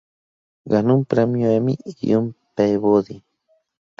[0.65, 3.21] Ganó un Premio Emmy y un Peabody.